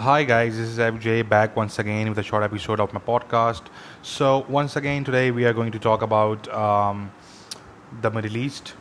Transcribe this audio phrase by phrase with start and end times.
[0.00, 3.64] Hi guys, this is FJ back once again with a short episode of my podcast.
[4.00, 7.12] So once again today we are going to talk about um,
[8.00, 8.72] the Middle East,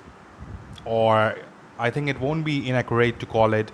[0.85, 1.35] or
[1.77, 3.69] I think it won't be inaccurate to call it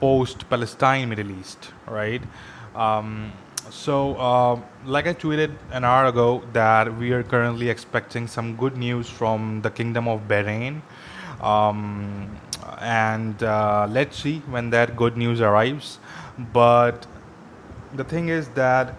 [0.00, 2.22] post-Palestine Middle East, right?
[2.74, 3.32] Um,
[3.68, 8.78] so uh, like I tweeted an hour ago that we are currently expecting some good
[8.78, 10.80] news from the Kingdom of Bahrain.
[11.42, 12.34] Um,
[12.80, 15.98] and uh, let's see when that good news arrives
[16.38, 17.06] but
[17.94, 18.94] the thing is that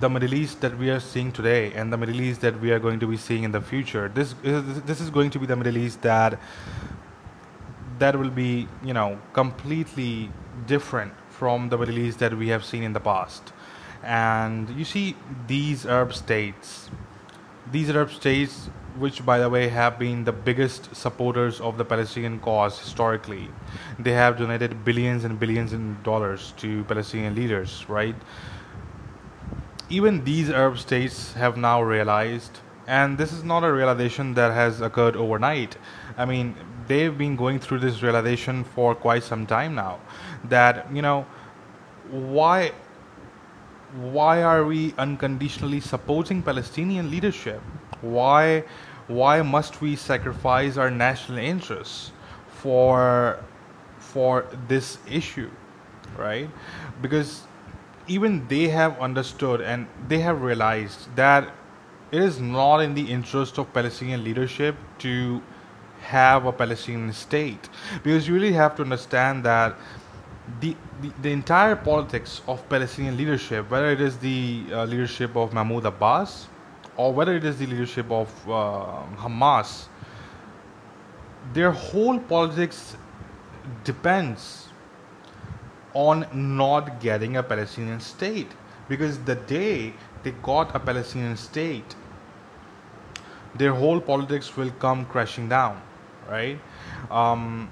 [0.00, 2.78] the Middle East that we are seeing today and the Middle East that we are
[2.78, 5.56] going to be seeing in the future, this is, this is going to be the
[5.56, 6.38] Middle East that
[7.98, 10.30] that will be you know completely
[10.66, 13.52] different from the Middle East that we have seen in the past.
[14.02, 15.16] And you see
[15.46, 16.90] these Arab states,
[17.70, 22.38] these Arab states which by the way have been the biggest supporters of the Palestinian
[22.40, 23.48] cause historically.
[23.98, 28.14] They have donated billions and billions in dollars to Palestinian leaders, right?
[29.88, 34.80] Even these Arab states have now realized, and this is not a realization that has
[34.80, 35.76] occurred overnight.
[36.16, 36.54] I mean,
[36.86, 40.00] they've been going through this realization for quite some time now
[40.44, 41.26] that, you know,
[42.10, 42.72] why
[43.96, 47.60] why are we unconditionally supporting Palestinian leadership?
[48.04, 48.64] Why
[49.06, 52.12] why must we sacrifice our national interests
[52.48, 53.38] for
[53.98, 55.50] for this issue,
[56.16, 56.48] right?
[57.02, 57.42] Because
[58.06, 61.52] even they have understood and they have realized that
[62.12, 65.42] it is not in the interest of Palestinian leadership to
[66.00, 67.68] have a Palestinian state
[68.02, 69.74] because you really have to understand that
[70.60, 75.52] the, the, the entire politics of Palestinian leadership, whether it is the uh, leadership of
[75.54, 76.48] Mahmoud Abbas
[76.96, 79.86] or whether it is the leadership of uh, Hamas,
[81.52, 82.96] their whole politics
[83.84, 84.68] depends
[85.92, 88.50] on not getting a Palestinian state.
[88.88, 91.94] Because the day they got a Palestinian state,
[93.54, 95.80] their whole politics will come crashing down,
[96.28, 96.58] right?
[97.10, 97.70] Um,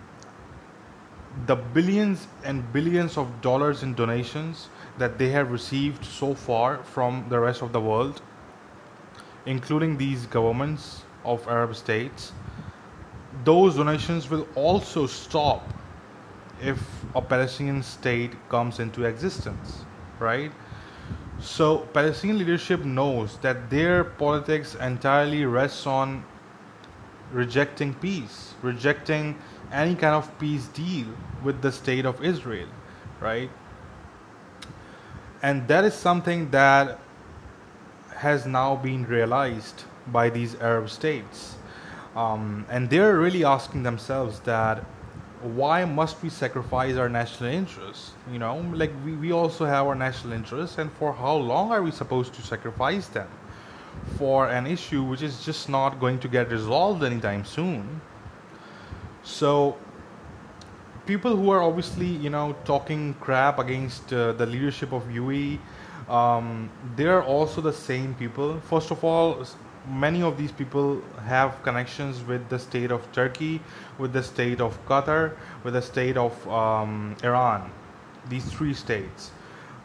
[1.47, 4.69] the billions and billions of dollars in donations
[4.99, 8.21] that they have received so far from the rest of the world
[9.47, 12.32] including these governments of Arab states,
[13.44, 15.66] those donations will also stop
[16.60, 16.78] if
[17.14, 19.84] a Palestinian state comes into existence,
[20.19, 20.52] right?
[21.41, 26.25] So, Palestinian leadership knows that their politics entirely rests on
[27.32, 29.36] rejecting peace, rejecting
[29.72, 31.06] any kind of peace deal
[31.42, 32.69] with the state of Israel,
[33.20, 33.50] right?
[35.42, 37.00] And that is something that
[38.22, 41.56] has now been realized by these Arab states.
[42.15, 44.84] Um, and they're really asking themselves that
[45.43, 48.12] why must we sacrifice our national interests?
[48.32, 51.82] You know, like we, we also have our national interests, and for how long are
[51.82, 53.28] we supposed to sacrifice them
[54.16, 58.00] for an issue which is just not going to get resolved anytime soon?
[59.25, 59.77] So,
[61.06, 65.59] people who are obviously, you know, talking crap against uh, the leadership of UAE
[66.08, 68.60] um, they're also the same people.
[68.60, 69.44] First of all,
[69.88, 73.60] many of these people have connections with the state of Turkey,
[73.98, 77.70] with the state of Qatar, with the state of um, Iran.
[78.28, 79.30] These three states.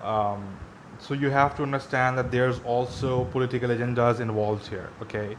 [0.02, 0.58] Um,
[1.00, 4.90] so you have to understand that there's also political agendas involved here.
[5.02, 5.38] Okay,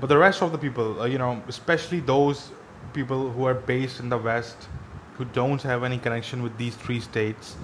[0.00, 2.50] but the rest of the people, uh, you know, especially those
[2.92, 4.68] people who are based in the West,
[5.16, 7.56] who don't have any connection with these three states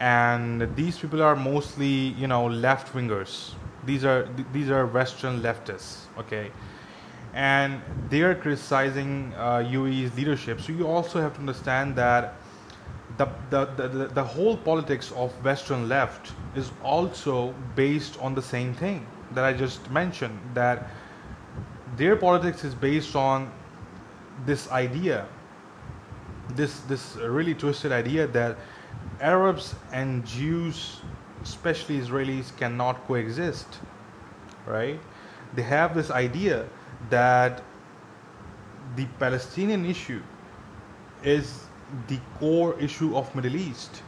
[0.00, 3.52] and these people are mostly you know left wingers
[3.84, 6.50] these are these are western leftists okay?
[7.32, 10.60] And they are criticizing uh, UAE's leadership.
[10.60, 12.34] So you also have to understand that
[13.16, 18.74] the, the, the, the whole politics of western left is also based on the same
[18.74, 20.90] thing that I just mentioned that
[21.96, 23.52] their politics is based on
[24.46, 25.26] this idea
[26.56, 28.56] this this really twisted idea that
[29.20, 31.00] Arabs and Jews,
[31.42, 33.78] especially Israelis, cannot coexist,
[34.66, 34.98] right?
[35.54, 36.66] They have this idea
[37.10, 37.62] that
[38.96, 40.22] the Palestinian issue
[41.22, 41.64] is
[42.08, 44.02] the core issue of Middle East,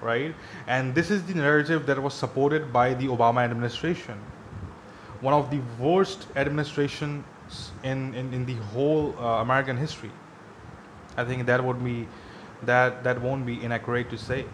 [0.00, 0.34] right?
[0.66, 4.18] And this is the narrative that was supported by the Obama administration.
[5.20, 7.24] One of the worst administrations
[7.82, 10.10] in, in, in the whole uh, American history.
[11.16, 12.08] I think that would be
[12.62, 14.44] that that won't be inaccurate to say.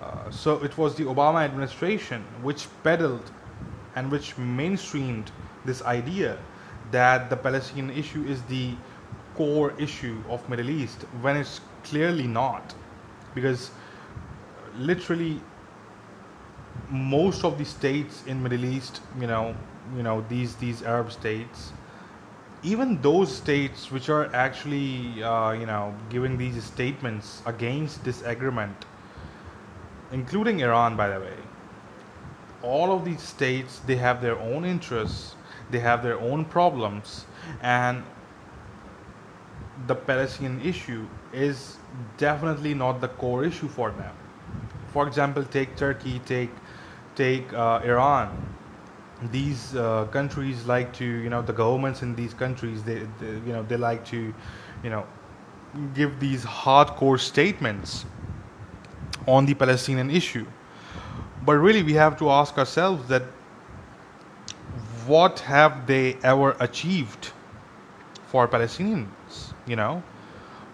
[0.00, 3.30] Uh, so it was the Obama administration which peddled
[3.94, 5.28] and which mainstreamed
[5.64, 6.38] this idea
[6.90, 8.74] that the Palestinian issue is the
[9.34, 12.74] core issue of Middle East when it's clearly not
[13.34, 13.70] because
[14.78, 15.40] literally
[16.90, 19.54] most of the states in Middle East, you know,
[19.96, 21.72] you know these these Arab states,
[22.62, 28.84] even those states which are actually uh, you know giving these statements against this agreement,
[30.12, 31.38] including Iran, by the way,
[32.62, 35.34] all of these states they have their own interests,
[35.70, 37.26] they have their own problems,
[37.62, 38.02] and
[39.86, 41.76] the Palestinian issue is
[42.16, 44.14] definitely not the core issue for them.
[44.92, 46.50] For example, take Turkey, take
[47.14, 48.55] take uh, Iran.
[49.30, 53.52] These uh, countries like to, you know, the governments in these countries, they, they, you
[53.52, 54.34] know, they like to,
[54.82, 55.06] you know,
[55.94, 58.04] give these hardcore statements
[59.26, 60.46] on the Palestinian issue.
[61.44, 63.22] But really, we have to ask ourselves that
[65.06, 67.30] what have they ever achieved
[68.26, 69.54] for Palestinians?
[69.66, 70.02] You know,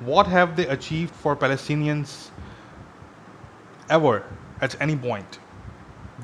[0.01, 2.31] what have they achieved for Palestinians
[3.89, 4.25] ever
[4.61, 5.39] at any point?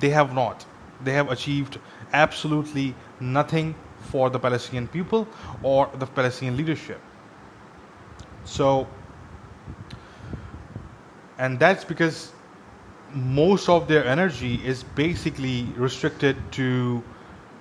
[0.01, 0.65] They have not.
[1.05, 1.79] They have achieved
[2.13, 3.75] absolutely nothing
[4.11, 5.27] for the Palestinian people
[5.63, 7.01] or the Palestinian leadership.
[8.45, 8.87] So,
[11.39, 12.33] and that's because
[13.13, 17.03] most of their energy is basically restricted to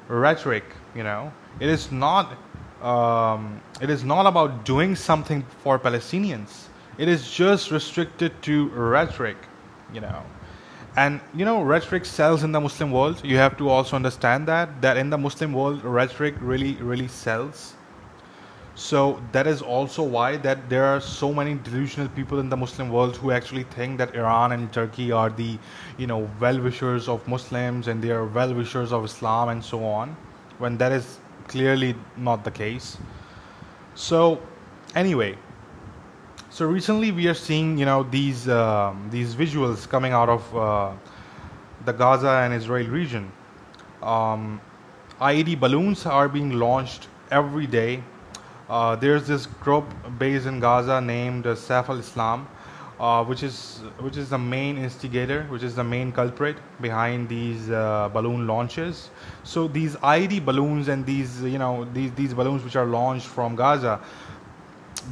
[0.07, 0.63] rhetoric.
[0.95, 2.37] You know, it is not.
[2.81, 6.67] Um, it is not about doing something for Palestinians.
[6.99, 9.37] It is just restricted to rhetoric.
[9.93, 10.23] You know,
[10.97, 13.21] and you know rhetoric sells in the muslim world.
[13.23, 17.73] You have to also understand that that in the muslim world rhetoric really really sells.
[18.75, 22.89] So that is also why that there are so many delusional people in the muslim
[22.89, 25.57] world who actually think that iran and turkey are the
[25.97, 30.15] you know well-wishers of muslims and they are well-wishers of islam and so on
[30.59, 32.97] when that is clearly not the case.
[33.95, 34.39] So
[34.95, 35.38] anyway
[36.57, 40.92] so recently we are seeing, you know, these um, these visuals coming out of uh,
[41.86, 43.31] the Gaza and Israel region.
[44.01, 44.59] Um,
[45.21, 48.04] IED balloons are being launched every day.
[48.68, 49.86] Uh, there's this group
[50.18, 52.48] based in Gaza named uh, Saif al-Islam,
[53.00, 57.69] uh, which is which is the main instigator, which is the main culprit behind these
[57.69, 59.12] uh, balloon launches.
[59.44, 63.56] So these IED balloons and these you know these these balloons which are launched from
[63.56, 64.00] Gaza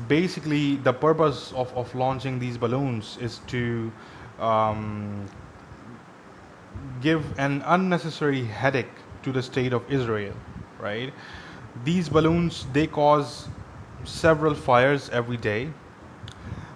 [0.08, 3.92] basically the purpose of, of launching these balloons is to
[4.40, 5.26] um,
[7.02, 10.34] give an unnecessary headache to the state of Israel,
[10.80, 11.14] right?
[11.84, 13.48] These balloons they cause
[14.04, 15.70] several fires every day.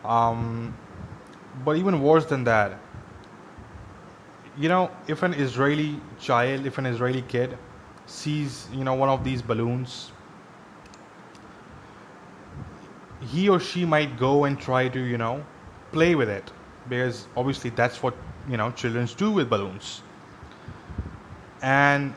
[0.04, 0.76] Um,
[1.64, 2.80] but even worse than that,
[4.58, 7.58] you know, if an Israeli child, if an Israeli kid
[8.08, 10.12] sees, you know, one of these balloons
[13.22, 15.46] he or she might go and try to you know
[15.92, 16.52] play with it.
[16.88, 18.16] Because obviously that's what
[18.50, 20.02] you know children do with balloons.
[21.62, 22.14] And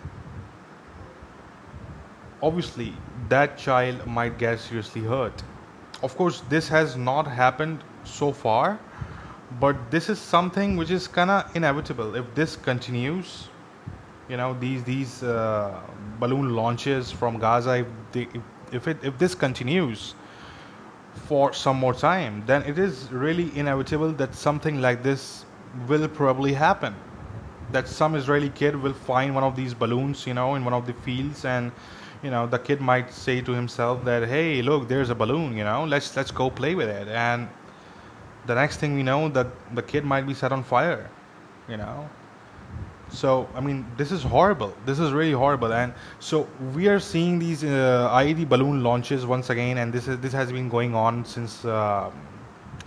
[2.43, 2.95] obviously
[3.29, 5.43] that child might get seriously hurt.
[6.03, 8.79] Of course this has not happened so far
[9.61, 12.15] but this is something which is kind of inevitable.
[12.17, 13.49] If this continues
[14.29, 15.81] you know these these uh,
[16.19, 20.15] balloon launches from gaza if, they, if, if it if this continues
[21.14, 25.44] for some more time, then it is really inevitable that something like this
[25.89, 26.94] will probably happen.
[27.70, 30.87] That some Israeli kid will find one of these balloons, you know, in one of
[30.87, 31.72] the fields, and
[32.22, 35.65] you know, the kid might say to himself that, "Hey, look, there's a balloon, you
[35.65, 37.48] know, let's let's go play with it." And
[38.46, 41.08] the next thing we know, that the kid might be set on fire,
[41.69, 42.08] you know.
[43.13, 44.75] So I mean, this is horrible.
[44.87, 49.51] This is really horrible, and so we are seeing these uh, IED balloon launches once
[49.51, 52.11] again, and this is this has been going on since uh,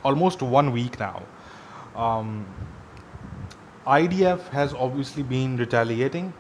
[0.03, 1.21] almost one week now.
[1.95, 2.45] Um,
[3.85, 6.33] IDF has obviously been retaliating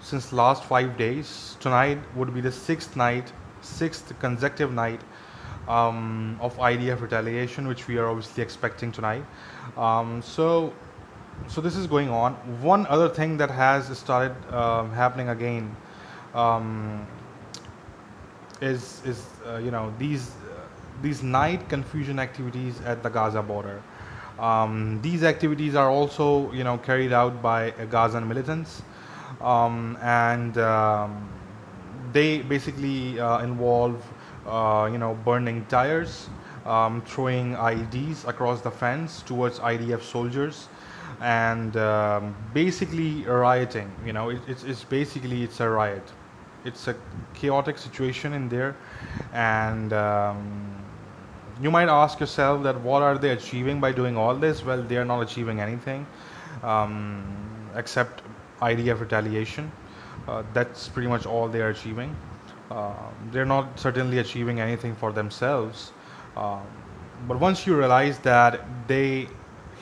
[0.00, 1.56] since last five days.
[1.60, 5.00] Tonight would be the sixth night, sixth consecutive night
[5.68, 9.24] um, of IDF retaliation, which we are obviously expecting tonight.
[9.76, 10.72] Um, so
[11.46, 12.34] so this is going on.
[12.60, 15.74] One other thing that has started um, happening again
[16.34, 17.06] um,
[18.60, 20.60] is is uh, you know these uh,
[21.02, 23.82] these night confusion activities at the Gaza border.
[24.38, 28.82] Um, these activities are also you know carried out by Gazan militants,
[29.40, 31.28] um, and um,
[32.12, 34.02] they basically uh, involve
[34.46, 36.28] uh, you know burning tires,
[36.66, 40.68] um, throwing IEDs across the fence towards IDF soldiers
[41.20, 43.90] and um, basically rioting.
[44.04, 46.12] You know, it, it's, it's basically it's a riot.
[46.64, 46.96] It's a
[47.34, 48.76] chaotic situation in there,
[49.32, 50.84] and um,
[51.60, 54.64] you might ask yourself that what are they achieving by doing all this?
[54.64, 56.06] Well, they are not achieving anything
[56.62, 57.24] um,
[57.74, 58.22] except
[58.60, 59.70] IDF retaliation.
[60.26, 62.14] Uh, that's pretty much all they are achieving.
[62.70, 62.92] Uh,
[63.30, 65.92] they're not certainly achieving anything for themselves.
[66.36, 66.62] Um,
[67.26, 69.28] but once you realize that they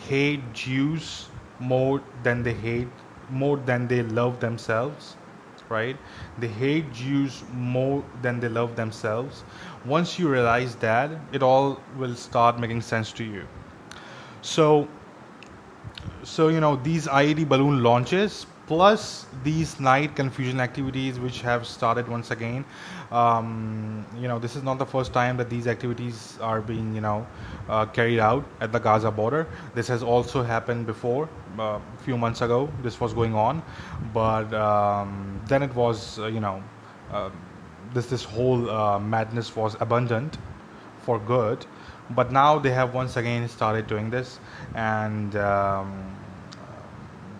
[0.09, 2.88] hate Jews more than they hate,
[3.31, 5.17] more than they love themselves,
[5.69, 5.97] right?
[6.38, 9.45] They hate Jews more than they love themselves.
[9.85, 13.47] Once you realize that, it all will start making sense to you.
[14.43, 14.88] So,
[16.23, 22.08] so you know these IED balloon launches plus these night confusion activities which have started
[22.08, 22.64] once again
[23.12, 27.00] um, you know this is not the first time that these activities are being you
[27.00, 27.26] know
[27.68, 29.46] uh, carried out at the gaza border.
[29.75, 32.68] This has also happened before uh, a few months ago.
[32.82, 33.62] This was going on.
[34.12, 36.62] But um, then it was uh, you know
[37.12, 37.30] uh,
[37.94, 40.38] this this whole uh, madness was abundant
[41.02, 41.66] for good.
[42.11, 44.38] But now they have once again started doing this.
[44.75, 46.14] And um,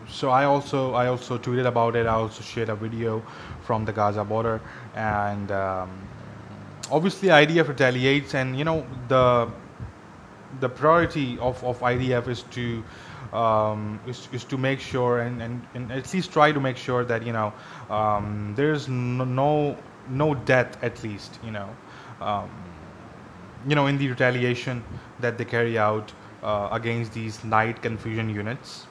[0.09, 2.07] so I also I also tweeted about it.
[2.07, 3.23] I also shared a video
[3.63, 4.61] from the Gaza border,
[4.95, 5.91] and um,
[6.91, 9.49] obviously IDF retaliates, and you know the
[10.61, 12.83] the priority of, of IDF is to
[13.33, 17.05] um, is, is to make sure and, and, and at least try to make sure
[17.05, 17.53] that you know
[17.91, 19.77] um, there's no,
[20.09, 21.69] no death at least you know.
[22.21, 22.49] Um,
[23.69, 24.83] you know in the retaliation
[25.21, 28.87] that they carry out uh, against these night confusion units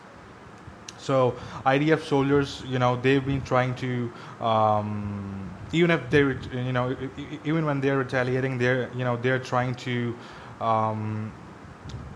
[1.05, 1.35] so
[1.65, 6.97] IDF soldiers, you know, they've been trying to, um, even if they, you know,
[7.43, 10.15] even when they're retaliating, they're, you know, they're trying to
[10.59, 11.31] um,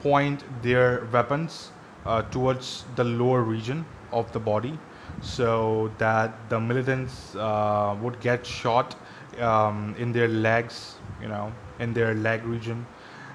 [0.02, 1.72] point their weapons
[2.06, 4.78] uh, towards the lower region of the body,
[5.22, 8.96] so that the militants uh, would get shot
[9.40, 12.88] um, in their legs, you know, in their leg region,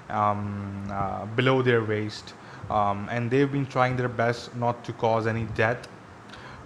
[0.09, 2.33] um, uh, below their waist
[2.69, 5.87] um, and they've been trying their best not to cause any death.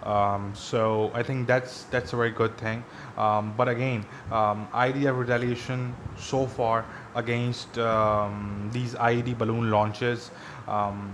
[0.03, 2.84] Um, so I think that's that's a very good thing.
[3.18, 10.32] Um, but again, um, IDF retaliation so far against um, these IED balloon launches
[10.68, 11.12] um,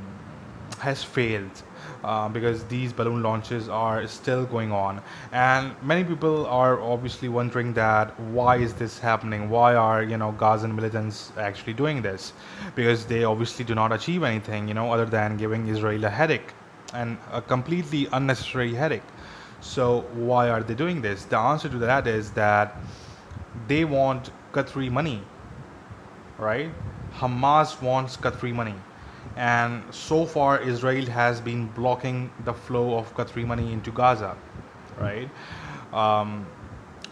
[0.85, 1.63] has failed.
[2.03, 5.01] Uh, because these balloon launches are still going on.
[5.31, 9.49] And many people are obviously wondering that why is this happening?
[9.49, 12.33] Why are you know gazan militants actually doing this?
[12.75, 16.53] Because they obviously do not achieve anything you know other than giving israel a headache
[16.93, 19.09] and a completely unnecessary headache.
[19.61, 21.25] So why are they doing this?
[21.25, 22.75] The answer to that is that
[23.67, 25.21] they want qatari money
[26.37, 26.69] right?
[27.19, 28.75] Hamas wants qatari money
[29.35, 34.35] and so far Israel has been blocking the flow of Qatari money into Gaza,
[34.97, 35.29] right?
[35.93, 36.45] Um,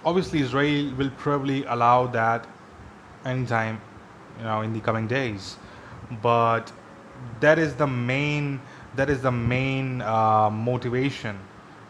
[0.06, 2.48] obviously, Israel will probably allow that
[3.26, 3.82] anytime,
[4.38, 5.58] you know, in the coming days,
[6.22, 6.72] but
[7.40, 8.62] that is the main
[8.96, 11.40] that is the main uh, motivation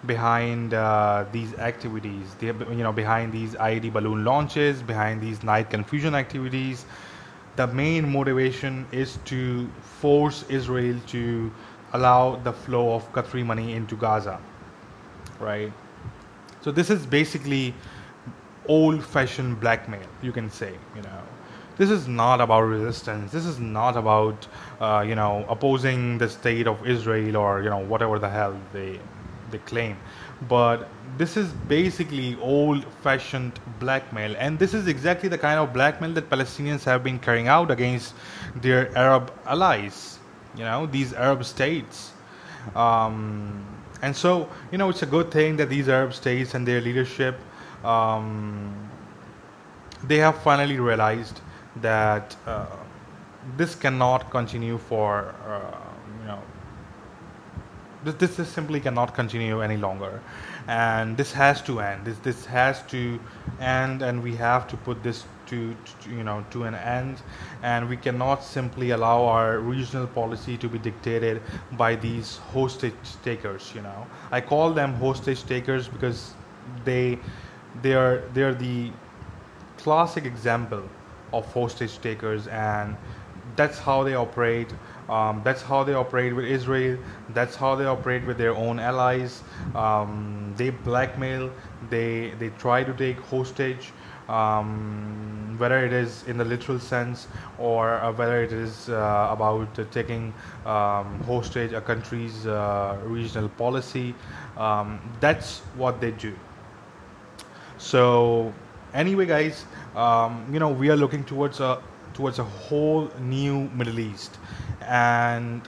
[0.05, 2.33] behind uh, these activities.
[2.39, 6.85] The, you know, behind these IED balloon launches, behind these night confusion activities
[7.55, 11.51] the main motivation is to force Israel to
[11.93, 14.39] allow the flow of Qatari money into Gaza,
[15.39, 15.71] right?
[16.61, 17.73] So this is basically
[18.67, 21.21] old-fashioned blackmail, you can say, you know.
[21.75, 23.31] This is not about resistance.
[23.31, 24.47] This is not about,
[24.79, 28.99] uh, you know, opposing the state of Israel or you know whatever the hell they
[29.53, 29.95] they claim.
[30.49, 34.35] But this is basically old fashioned blackmail.
[34.37, 38.13] And this is exactly the kind of blackmail that palestinians have been carrying out against
[38.67, 40.19] their arab allies
[40.55, 42.11] you know these arab states.
[42.75, 43.65] Um,
[44.01, 47.39] and so you know it's a good thing that these arab states and their leadership
[47.83, 48.89] um,
[50.03, 51.41] they have finally realized
[51.77, 52.65] that uh,
[53.57, 55.82] this cannot continue for uh,
[58.03, 60.21] this, this simply cannot continue any longer.
[60.67, 62.05] And this has to end.
[62.05, 63.19] This this has to
[63.59, 67.21] end and we have to put this to, to, you know to an end.
[67.61, 71.41] And we cannot simply allow our regional policy to be dictated
[71.73, 72.93] by these hostage
[73.23, 74.07] takers you know.
[74.31, 76.33] I call them hostage takers because
[76.85, 77.19] they
[77.81, 78.91] they are they are the
[79.77, 80.83] classic example
[81.33, 82.95] of hostage takers and
[83.55, 84.73] that's how they operate
[85.09, 86.97] um, that's how they operate with Israel.
[87.29, 89.43] That's how they operate with their own allies.
[89.75, 91.51] Um, they blackmail.
[91.89, 93.91] They they try to take hostage,
[94.29, 99.77] um, whether it is in the literal sense or uh, whether it is uh, about
[99.79, 100.33] uh, taking
[100.65, 104.15] um, hostage a country's uh, regional policy.
[104.57, 106.33] Um, that's what they do.
[107.77, 108.53] So
[108.93, 111.81] anyway, guys, um, you know we are looking towards a
[112.13, 114.37] towards a whole new Middle East,
[114.87, 115.67] and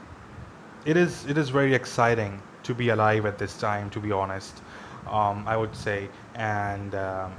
[0.85, 3.89] it is it is very exciting to be alive at this time.
[3.91, 4.61] To be honest,
[5.07, 6.95] um, I would say, and.
[6.95, 7.33] Um,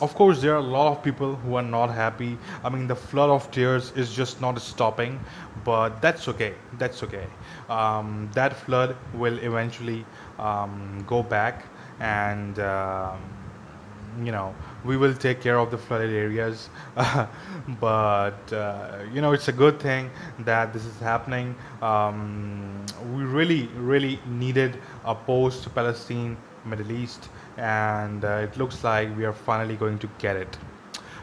[0.00, 2.94] of course there are a lot of people who are not happy i mean the
[2.94, 5.18] flood of tears is just not stopping
[5.64, 7.26] but that's okay that's okay
[7.68, 10.04] um, that flood will eventually
[10.38, 11.64] um, go back
[12.00, 13.18] and um,
[14.24, 16.70] you know we will take care of the flooded areas.
[17.80, 20.10] But uh, you know it's a good thing
[20.40, 21.54] that this is happening.
[21.82, 22.84] Um,
[23.14, 29.24] we really really needed a post palestine middle east and uh, it looks like we
[29.24, 30.58] are finally going to get it.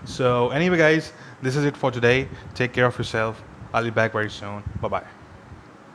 [0.06, 2.28] So anyway guys this is it for today.
[2.54, 3.44] Take care of yourself.
[3.74, 4.64] I'll be back very soon.
[4.82, 5.25] Bye bye